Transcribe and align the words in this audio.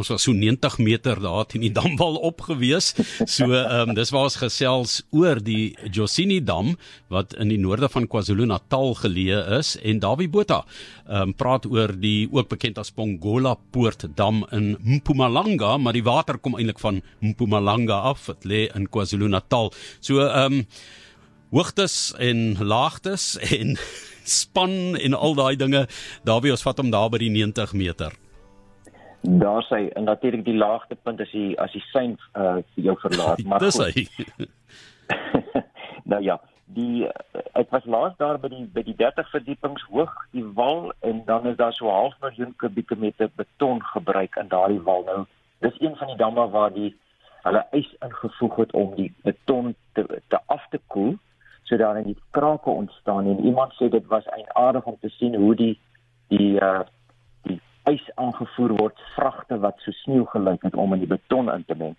ons 0.00 0.10
was 0.12 0.24
so 0.24 0.32
90 0.36 0.78
meter 0.82 1.20
daar 1.20 1.46
teen 1.48 1.64
die 1.66 1.72
damwal 1.78 2.18
opgewees. 2.30 2.92
So 3.26 3.50
ehm 3.52 3.90
um, 3.90 3.94
dis 3.96 4.12
waar 4.14 4.28
ons 4.28 4.38
gesels 4.40 5.00
oor 5.16 5.40
die 5.44 5.76
Josini 5.92 6.40
dam 6.44 6.74
wat 7.12 7.34
in 7.40 7.52
die 7.52 7.60
noorde 7.60 7.90
van 7.92 8.08
KwaZulu-Natal 8.10 8.94
geleë 9.02 9.42
is 9.58 9.74
en 9.82 10.02
Dawie 10.02 10.30
Botha 10.30 10.62
ehm 11.06 11.30
um, 11.30 11.34
praat 11.34 11.66
oor 11.70 11.92
die 11.96 12.28
ook 12.32 12.50
bekend 12.52 12.78
as 12.78 12.92
Pongola 12.94 13.56
Poort 13.70 14.06
dam 14.16 14.44
in 14.52 14.76
Mpumalanga, 14.80 15.76
maar 15.78 15.96
die 15.96 16.06
water 16.06 16.38
kom 16.38 16.56
eintlik 16.56 16.80
van 16.80 17.02
Mpumalanga 17.20 18.00
af. 18.12 18.26
Dit 18.30 18.44
lê 18.44 18.62
in 18.74 18.88
KwaZulu-Natal. 18.88 19.72
So 20.00 20.24
ehm 20.26 20.60
um, 20.60 20.66
hoogtes 21.50 22.12
en 22.18 22.54
laagtes 22.62 23.34
en 23.58 23.76
span 24.24 24.96
en 24.96 25.14
al 25.14 25.34
daai 25.34 25.56
dinge. 25.58 25.86
Dawie 26.24 26.54
ons 26.54 26.62
vat 26.66 26.78
hom 26.78 26.92
daar 26.94 27.10
by 27.10 27.18
die 27.24 27.32
90 27.34 27.74
meter. 27.74 28.14
Daar 29.20 29.62
sê 29.68 29.88
en 29.88 30.04
natuurlik 30.04 30.44
die 30.44 30.56
laagtepunt 30.56 31.20
is 31.20 31.30
die 31.30 31.58
as 31.60 31.72
die 31.72 31.84
sein 31.92 32.16
uh 32.34 32.56
jou 32.74 32.96
verlaat, 33.00 33.42
maar 33.48 33.58
Dis 33.58 33.76
hy. 33.76 34.06
nou 36.12 36.22
ja, 36.22 36.40
die 36.64 37.08
ek 37.52 37.70
was 37.70 37.84
laas 37.84 38.16
daar 38.16 38.38
by 38.40 38.48
die 38.48 38.64
by 38.74 38.82
die 38.86 38.96
30 38.96 39.28
verdiepings 39.30 39.84
hoog 39.90 40.14
die 40.32 40.44
wal 40.56 40.92
en 41.00 41.22
dan 41.26 41.46
is 41.50 41.56
daar 41.56 41.76
so 41.76 41.90
half 41.92 42.14
miljoen 42.22 42.54
kubieke 42.56 42.96
meter 42.96 43.30
beton 43.36 43.82
gebruik 43.92 44.36
in 44.40 44.48
daardie 44.48 44.80
wal. 44.88 45.04
Nou, 45.04 45.24
dis 45.58 45.80
een 45.80 45.96
van 45.96 46.12
die 46.12 46.20
damme 46.20 46.48
waar 46.54 46.72
die 46.72 46.94
hulle 47.42 47.64
ys 47.76 47.90
ingevoeg 48.04 48.56
het 48.56 48.72
om 48.72 48.94
die 48.96 49.10
beton 49.26 49.74
te 49.92 50.06
te 50.28 50.40
af 50.46 50.64
te 50.70 50.80
koel 50.86 51.18
sodat 51.68 51.94
daar 51.94 52.04
nie 52.04 52.16
krake 52.30 52.70
ontstaan. 52.70 53.26
En 53.26 53.44
iemand 53.44 53.76
sê 53.76 53.88
dit 53.88 54.06
was 54.06 54.24
eienaardig 54.26 54.84
om 54.84 54.96
te 55.00 55.08
sien 55.08 55.34
hoe 55.34 55.54
die 55.54 55.74
die 56.28 56.56
uh 56.56 56.80
ys 57.92 58.06
aangevoer 58.14 58.76
word 58.78 59.02
vragte 59.14 59.58
wat 59.64 59.82
so 59.84 59.94
sneeu 60.02 60.24
gelyk 60.32 60.62
het 60.62 60.74
om 60.74 60.94
in 60.94 61.04
die 61.04 61.10
beton 61.10 61.50
in 61.52 61.64
te 61.64 61.74
meng. 61.74 61.96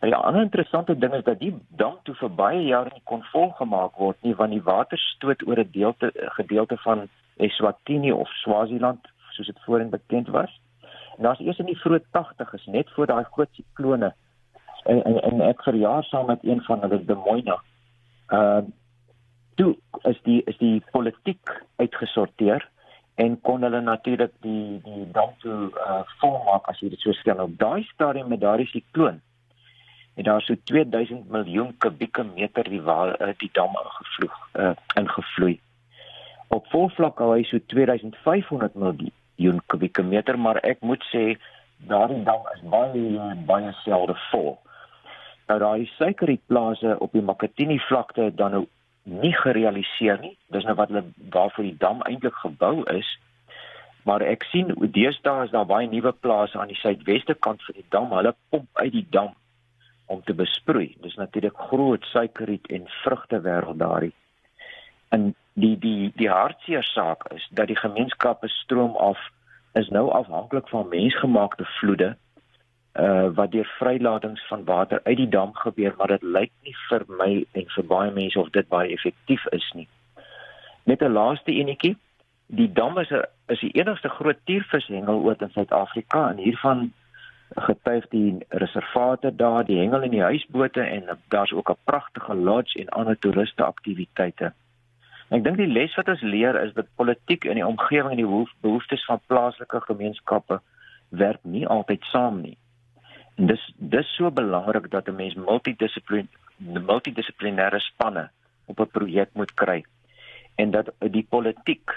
Nou 0.00 0.12
ja, 0.12 0.18
'n 0.18 0.24
ander 0.24 0.42
interessante 0.42 0.98
ding 0.98 1.14
is 1.14 1.24
dat 1.24 1.38
die 1.38 1.54
dam 1.68 1.96
toe 2.02 2.14
vir 2.14 2.30
baie 2.30 2.62
jare 2.62 2.90
nie 2.92 3.04
kon 3.04 3.22
volgemaak 3.32 3.96
word 3.96 4.16
nie 4.22 4.34
want 4.34 4.50
die 4.50 4.62
water 4.62 4.98
stoot 4.98 5.46
oor 5.46 5.58
'n 5.58 5.70
deelte 5.70 6.12
gedeelte 6.14 6.76
van 6.76 7.08
Eswatini 7.36 8.12
of 8.12 8.28
Swaziland 8.28 9.08
soos 9.30 9.46
dit 9.46 9.64
voorheen 9.64 9.90
bekend 9.90 10.28
was. 10.28 10.60
En 11.16 11.22
daar's 11.22 11.40
eers 11.40 11.58
in 11.58 11.66
die 11.66 11.80
vroeë 11.80 12.00
80's 12.12 12.66
net 12.66 12.90
voor 12.90 13.06
daai 13.06 13.24
groot 13.24 13.48
siklone 13.52 14.14
en, 14.84 15.04
en 15.04 15.22
en 15.22 15.40
ek 15.40 15.62
verjaar 15.62 16.04
saam 16.04 16.26
met 16.26 16.44
een 16.44 16.62
van 16.62 16.80
hulle 16.80 17.04
die 17.04 17.16
Moina. 17.26 17.60
Uh 18.28 18.62
toe 19.54 19.76
is 20.02 20.18
die 20.22 20.42
is 20.50 20.56
die 20.58 20.82
politiek 20.90 21.50
uitgesorteer 21.76 22.68
en 23.14 23.40
kon 23.40 23.62
hulle 23.62 23.80
natuurlik 23.80 24.32
die 24.42 24.80
die 24.82 25.04
dam 25.12 25.30
toe 25.42 25.70
uh 25.86 26.02
volmaak 26.20 26.66
as 26.70 26.80
jy 26.82 26.90
dit 26.94 27.00
so 27.00 27.12
stel. 27.12 27.44
Op 27.46 27.58
daai 27.58 27.84
stadium 27.92 28.28
met 28.28 28.40
daardie 28.40 28.70
sikloon 28.72 29.20
en 30.14 30.24
daar 30.24 30.42
so 30.42 30.54
2000 30.64 31.30
miljoen 31.30 31.74
kubieke 31.78 32.24
meter 32.34 32.68
die 32.70 32.82
wa 32.82 33.14
uh, 33.14 33.32
die 33.38 33.50
dam 33.52 33.74
ingevloeg 33.82 34.36
uh, 34.52 34.72
ingevloei. 35.00 35.60
Op 36.48 36.66
volvlak 36.70 37.18
hou 37.18 37.32
hy 37.34 37.42
so 37.50 37.58
2500 37.66 38.74
miljoen 38.74 39.62
kubieke 39.66 40.02
meter 40.02 40.38
maar 40.38 40.62
ek 40.62 40.82
moet 40.82 41.02
sê 41.10 41.24
daardie 41.90 42.22
dam 42.26 42.46
is 42.54 42.62
baie 42.70 43.34
baie 43.46 43.72
selde 43.82 44.18
vol. 44.30 44.54
Nou 45.48 45.58
daai 45.60 45.86
suikerrietplase 45.98 46.96
op 46.98 47.12
die 47.12 47.22
Makatini 47.22 47.78
vlakte 47.88 48.30
dan 48.34 48.58
nou 48.58 48.64
nie 49.04 49.32
gerealiseer 49.36 50.18
nie. 50.20 50.34
Dis 50.52 50.64
nou 50.64 50.74
wat 50.78 50.90
hulle 50.92 51.04
waarvoor 51.30 51.64
die 51.64 51.78
dam 51.78 52.02
eintlik 52.02 52.36
gebou 52.42 52.82
is. 52.92 53.08
Maar 54.04 54.24
ek 54.28 54.44
sien 54.50 54.72
deesdae 54.92 55.46
is 55.46 55.52
daar 55.52 55.68
baie 55.68 55.88
nuwe 55.88 56.12
plase 56.12 56.58
aan 56.60 56.72
die 56.72 56.80
suidweste 56.80 57.34
kant 57.34 57.62
van 57.64 57.78
die 57.78 57.86
dam. 57.88 58.12
Hulle 58.12 58.34
pomp 58.52 58.68
uit 58.72 58.92
die 58.92 59.06
dam 59.10 59.32
om 60.06 60.20
te 60.24 60.34
besproei. 60.36 60.94
Dis 61.00 61.16
natuurlik 61.16 61.56
groot 61.70 62.04
suikerriet 62.12 62.68
en 62.68 62.88
vrugte 63.02 63.40
wêreld 63.40 63.80
daarin. 63.80 64.12
En 65.08 65.32
die 65.54 65.76
die 65.78 66.12
die 66.16 66.28
hartseer 66.28 66.84
saak 66.84 67.28
is 67.32 67.46
dat 67.50 67.70
die 67.70 67.78
gemeenskappe 67.78 68.48
stroom 68.48 68.96
af 68.96 69.20
is 69.74 69.88
nou 69.88 70.10
afhanklik 70.10 70.68
van 70.68 70.88
mensgemaakte 70.88 71.64
vloede 71.78 72.16
uh 72.94 73.28
wat 73.34 73.50
deur 73.50 73.66
vrylatings 73.78 74.46
van 74.48 74.64
water 74.64 75.00
uit 75.02 75.16
die 75.16 75.28
dam 75.28 75.54
gebeur 75.54 75.94
maar 75.98 76.12
dit 76.14 76.22
lyk 76.22 76.52
nie 76.62 76.74
vir 76.88 77.04
my 77.18 77.30
en 77.52 77.64
vir 77.76 77.84
baie 77.84 78.10
mense 78.10 78.38
of 78.40 78.50
dit 78.50 78.68
baie 78.68 78.92
effektief 78.92 79.46
is 79.52 79.70
nie. 79.74 79.88
Net 80.84 81.02
'n 81.02 81.12
laaste 81.12 81.52
enetjie. 81.52 81.96
Die 82.46 82.72
dam 82.72 82.98
is 82.98 83.10
'n 83.10 83.24
is 83.48 83.60
die 83.60 83.74
enigste 83.74 84.08
groot 84.08 84.38
tiervishengeloord 84.44 85.42
in 85.42 85.50
Suid-Afrika 85.50 86.30
en 86.30 86.36
hiervan 86.36 86.92
getuig 87.56 88.06
die 88.08 88.38
reservate 88.48 89.36
daar, 89.36 89.64
die 89.64 89.78
hengel 89.78 90.02
en 90.02 90.10
die 90.10 90.22
huisbote 90.22 90.80
en 90.80 91.18
daar's 91.28 91.52
ook 91.52 91.70
'n 91.70 91.84
pragtige 91.84 92.34
lodge 92.34 92.78
en 92.80 92.88
ander 92.88 93.18
toeriste 93.18 93.64
aktiwiteite. 93.64 94.52
Ek 95.28 95.44
dink 95.44 95.56
die 95.56 95.66
les 95.66 95.94
wat 95.94 96.08
ons 96.08 96.20
leer 96.20 96.60
is 96.62 96.72
dat 96.72 96.86
politiek 96.94 97.44
in 97.44 97.54
die 97.54 97.66
omgewing 97.66 98.10
en 98.10 98.16
die 98.16 98.46
behoeftes 98.60 99.04
van 99.04 99.20
plaaslike 99.26 99.80
gemeenskappe 99.80 100.60
werk 101.08 101.40
nie 101.42 101.66
altyd 101.66 102.02
saam 102.02 102.40
nie. 102.40 102.56
En 103.34 103.46
dis 103.46 103.74
dis 103.76 104.14
so 104.16 104.30
belangrik 104.30 104.90
dat 104.90 105.08
'n 105.08 105.16
mens 105.16 105.34
multidissipline 105.34 106.28
multidissiplinêre 106.58 107.80
spanne 107.80 108.30
op 108.66 108.80
'n 108.80 108.90
projek 108.96 109.30
moet 109.32 109.54
kry 109.54 109.84
en 110.54 110.70
dat 110.70 110.92
die 110.98 111.26
politiek 111.28 111.90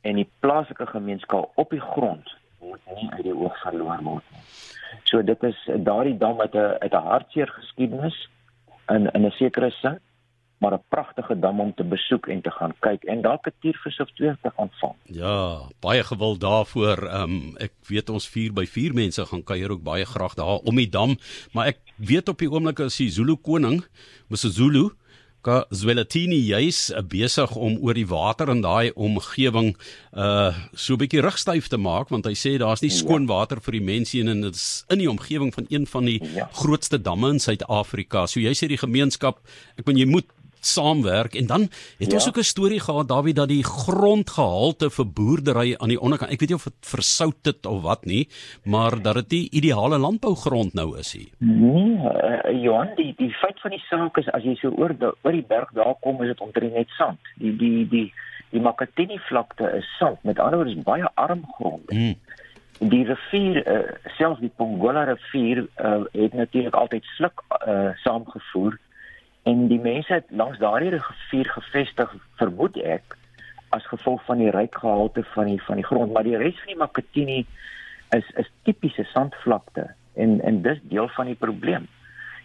en 0.00 0.14
die 0.14 0.30
plaaslike 0.38 0.86
gemeenskap 0.86 1.50
op 1.54 1.70
die 1.70 1.80
grond 1.80 2.36
moet 2.60 2.80
nie 2.96 3.10
uit 3.10 3.22
die 3.22 3.34
oog 3.34 3.60
verloor 3.60 4.02
word 4.02 4.24
nie. 4.30 4.42
So 5.02 5.22
dit 5.22 5.42
is 5.42 5.58
daardie 5.76 6.18
dam 6.18 6.36
met 6.36 6.54
'n 6.54 6.76
uit 6.78 6.92
'n 6.92 7.06
hartseer 7.06 7.48
geskiedenis 7.48 8.28
in 8.88 9.10
in 9.10 9.26
'n 9.26 9.30
sekere 9.30 9.70
sin 9.70 9.98
maar 10.62 10.74
'n 10.78 10.84
pragtige 10.88 11.38
dam 11.38 11.60
om 11.60 11.74
te 11.74 11.84
besoek 11.84 12.26
en 12.26 12.40
te 12.40 12.50
gaan 12.50 12.74
kyk 12.78 13.02
en 13.04 13.22
dalk 13.22 13.46
'n 13.46 13.54
tiervis 13.60 14.00
of 14.00 14.10
twee 14.14 14.34
te 14.42 14.50
gaan 14.56 14.70
vang. 14.80 14.94
Ja, 15.04 15.68
baie 15.80 16.04
gewild 16.04 16.40
daarvoor. 16.40 16.98
Ehm 17.08 17.22
um, 17.22 17.56
ek 17.56 17.72
weet 17.86 18.10
ons 18.10 18.28
4 18.28 18.52
by 18.52 18.66
4 18.66 18.94
mense 18.94 19.26
gaan 19.26 19.44
kuier 19.44 19.70
ook 19.70 19.82
baie 19.82 20.04
graag 20.04 20.34
daar 20.34 20.58
om 20.62 20.76
die 20.76 20.88
dam, 20.88 21.18
maar 21.52 21.66
ek 21.66 21.78
weet 21.96 22.28
op 22.28 22.38
die 22.38 22.50
oomblik 22.50 22.80
as 22.80 22.96
die 22.96 23.10
Zulu 23.10 23.36
koning, 23.36 23.84
Mr 24.28 24.50
Zulu 24.50 24.90
Ka 25.42 25.64
Zwelatini 25.74 26.38
juis 26.46 26.92
besig 27.10 27.50
om 27.58 27.74
oor 27.82 27.98
die 27.98 28.06
water 28.06 28.50
in 28.52 28.60
daai 28.62 28.92
omgewing 28.94 29.72
uh 30.14 30.54
so 30.72 30.94
'n 30.94 31.00
bietjie 31.02 31.22
rugstyf 31.26 31.66
te 31.68 31.78
maak 31.78 32.14
want 32.14 32.26
hy 32.30 32.34
sê 32.38 32.54
daar's 32.62 32.82
nie 32.82 32.92
ja. 32.92 32.98
skoon 33.02 33.26
water 33.26 33.58
vir 33.58 33.78
die 33.78 33.86
mense 33.90 34.20
en 34.20 34.46
dit 34.46 34.54
is 34.54 34.84
in 34.88 35.02
die 35.02 35.10
omgewing 35.10 35.50
van 35.54 35.66
een 35.68 35.86
van 35.86 36.04
die 36.06 36.20
ja. 36.36 36.46
grootste 36.52 37.02
damme 37.02 37.30
in 37.34 37.42
Suid-Afrika. 37.42 38.26
So 38.26 38.38
jy 38.38 38.54
sê 38.54 38.68
die 38.70 38.78
gemeenskap, 38.78 39.42
ek 39.76 39.84
bedoel 39.84 40.04
jy 40.04 40.10
moet 40.14 40.30
saamwerk 40.66 41.34
en 41.34 41.46
dan 41.46 41.60
het 41.98 42.10
ja. 42.10 42.14
ons 42.14 42.28
ook 42.28 42.38
'n 42.38 42.52
storie 42.52 42.80
gehad 42.80 43.08
Dawie 43.08 43.34
dat 43.34 43.48
die 43.48 43.64
grondgehalte 43.64 44.90
vir 44.90 45.06
boerdery 45.06 45.74
aan 45.78 45.88
die 45.88 46.00
onderkant 46.00 46.30
ek 46.30 46.40
weet 46.40 46.48
nie 46.48 46.58
of 46.58 46.64
dit 46.64 46.80
versout 46.80 47.44
het 47.44 47.66
of 47.66 47.82
wat 47.82 48.04
nie 48.04 48.28
maar 48.64 49.02
dat 49.02 49.14
dit 49.14 49.28
die 49.28 49.48
ideale 49.50 49.98
landbougrond 49.98 50.74
nou 50.74 50.98
is 50.98 51.12
hier. 51.12 51.30
Nee, 51.38 51.96
uh, 51.96 52.62
Johan, 52.62 52.92
die 52.96 53.14
die 53.16 53.30
feit 53.32 53.60
van 53.60 53.70
die 53.70 53.82
saak 53.88 54.18
is 54.18 54.28
as 54.36 54.44
jy 54.46 54.54
so 54.60 54.72
oor 54.78 54.94
die, 54.98 55.10
oor 55.22 55.32
die 55.32 55.46
berg 55.48 55.72
daar 55.76 55.96
kom 56.00 56.22
is 56.22 56.32
dit 56.32 56.40
omtrent 56.40 56.74
net 56.74 56.94
sand. 56.98 57.32
Die 57.42 57.54
die 57.56 57.88
die 57.88 58.06
die 58.52 58.60
Makatini 58.60 59.18
vlakte 59.28 59.70
is 59.78 59.88
sand. 59.98 60.22
Met 60.28 60.38
ander 60.38 60.60
woorde 60.60 60.74
is 60.74 60.84
baie 60.84 61.08
arm 61.14 61.44
grond. 61.56 61.90
Mm. 61.90 62.14
Die 62.92 63.04
rivier 63.08 63.62
uh, 63.62 63.82
selfs 64.18 64.40
die 64.40 64.52
Pongola 64.56 65.04
rivier 65.08 65.64
uh, 65.80 66.02
het 66.12 66.34
natuurlik 66.34 66.74
altyd 66.74 67.04
sluk 67.16 67.44
uh, 67.66 67.92
saamgevoer 68.04 68.78
en 69.42 69.66
die 69.68 69.80
mense 69.80 70.12
het 70.12 70.30
langs 70.30 70.58
daardie 70.58 70.90
rivier 70.94 71.48
gevestig 71.50 72.14
vermoed 72.40 72.76
ek 72.76 73.16
as 73.72 73.86
gevolg 73.88 74.20
van 74.28 74.38
die 74.42 74.52
ryk 74.52 74.76
gehalte 74.84 75.24
van 75.32 75.48
die 75.50 75.60
van 75.66 75.80
die 75.80 75.86
grond. 75.86 76.12
Maar 76.12 76.28
die 76.28 76.36
res 76.36 76.58
van 76.60 76.74
die 76.74 76.80
Makatini 76.82 77.40
is 78.16 78.28
is 78.36 78.50
tipiese 78.68 79.04
sandvlakte 79.14 79.88
en 80.14 80.40
en 80.40 80.62
dis 80.62 80.80
deel 80.92 81.08
van 81.16 81.30
die 81.32 81.38
probleem. 81.38 81.88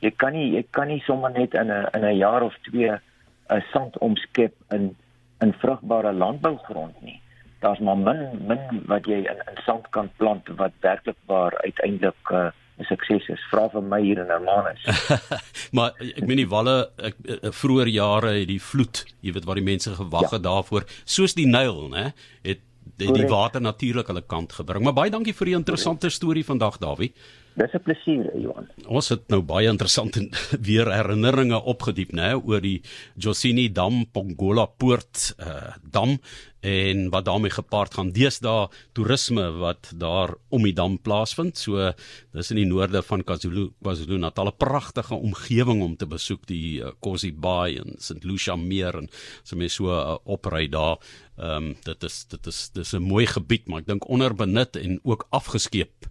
Jy 0.00 0.10
kan 0.16 0.32
nie 0.32 0.48
jy 0.54 0.64
kan 0.76 0.88
nie 0.88 1.02
sommer 1.06 1.32
net 1.36 1.54
in 1.54 1.70
'n 1.70 1.88
in 1.94 2.04
'n 2.04 2.16
jaar 2.16 2.42
of 2.42 2.56
twee 2.68 2.90
'n 2.90 3.64
sand 3.72 3.98
omskep 3.98 4.54
in 4.70 4.96
in 5.40 5.52
vrugbare 5.52 6.12
landbougrond 6.12 7.02
nie. 7.02 7.20
Daar's 7.60 7.78
maar 7.78 7.96
min 7.96 8.46
min 8.46 8.82
wat 8.86 9.06
jy 9.06 9.20
in 9.32 9.40
in 9.50 9.62
sand 9.64 9.88
kan 9.90 10.10
plant 10.16 10.48
wat 10.56 10.72
werklik 10.80 11.16
waar 11.26 11.54
uiteindelik 11.64 12.30
uh, 12.30 12.50
'n 12.80 12.88
sukses 12.88 13.28
is. 13.28 13.42
Vra 13.52 13.68
vir 13.72 13.82
my 13.82 14.00
hier 14.02 14.22
in 14.22 14.32
Hermanus. 14.32 14.82
maar 15.76 15.92
ek 16.00 16.24
meen 16.26 16.42
die 16.42 16.48
walle 16.48 16.90
ek 16.96 17.20
eh, 17.24 17.52
vroeër 17.52 17.92
jare 17.92 18.32
het 18.38 18.48
die 18.48 18.60
vloed, 18.62 19.04
jy 19.20 19.34
weet 19.36 19.46
waar 19.48 19.60
die 19.60 19.68
mense 19.68 19.94
gewag 19.98 20.30
ja. 20.30 20.36
het 20.38 20.46
daarvoor, 20.48 20.88
soos 21.04 21.36
die 21.36 21.46
Nyl, 21.46 21.88
né? 21.92 22.10
Het 22.46 22.64
die, 23.00 23.12
die 23.12 23.28
water 23.28 23.60
natuurlik 23.60 24.08
hulle 24.10 24.24
kant 24.26 24.52
gebring. 24.58 24.84
Maar 24.84 24.96
baie 24.96 25.12
dankie 25.12 25.36
vir 25.36 25.52
die 25.52 25.58
interessante 25.58 26.10
storie 26.12 26.44
vandag, 26.44 26.80
Dawie. 26.82 27.12
Dis 27.58 27.72
'n 27.74 27.82
plesier, 27.82 28.30
Johan. 28.38 28.68
Ons 28.86 29.08
het 29.08 29.28
nou 29.28 29.42
baie 29.42 29.68
interessant 29.68 30.16
en 30.16 30.30
weer 30.68 30.86
herinneringe 30.92 31.58
opgediep, 31.62 32.12
né, 32.12 32.34
oor 32.34 32.60
die 32.60 32.80
Josini 33.16 33.68
Dam 33.72 34.06
Pongola 34.12 34.66
Poort 34.66 35.34
uh 35.38 35.74
dam 35.82 36.18
en 36.60 37.08
wat 37.10 37.24
daarmee 37.24 37.50
gepaard 37.50 37.94
gaan 37.94 38.12
deesdae 38.12 38.68
toerisme 38.92 39.46
wat 39.58 39.92
daar 39.96 40.34
om 40.48 40.62
die 40.62 40.74
dam 40.76 40.98
plaasvind. 41.00 41.58
So 41.58 41.92
dis 42.36 42.50
in 42.52 42.60
die 42.60 42.68
noorde 42.68 43.02
van 43.02 43.24
KwaZulu 43.24 43.70
KwaZulu-Natal 43.80 44.52
'n 44.52 44.56
pragtige 44.56 45.14
omgewing 45.14 45.82
om 45.82 45.96
te 45.96 46.06
besoek 46.06 46.46
die 46.46 46.80
uh, 46.80 46.92
Kosi 47.00 47.32
Bay 47.32 47.76
en 47.76 47.96
St 47.98 48.24
Lucia 48.24 48.56
meer 48.56 48.94
en 48.94 49.08
so 49.42 49.56
mense 49.56 49.76
so 49.76 49.88
uh, 49.88 50.18
opry 50.24 50.68
daar. 50.68 50.98
Ehm 51.38 51.56
um, 51.56 51.76
dit 51.82 52.02
is 52.04 52.24
dit 52.28 52.46
is 52.46 52.70
dis 52.72 52.92
'n 52.92 53.02
mooi 53.02 53.26
gebied, 53.26 53.66
maar 53.66 53.80
ek 53.80 53.86
dink 53.86 54.08
onderbenut 54.08 54.76
en 54.76 55.00
ook 55.02 55.26
afgeskeep 55.30 56.06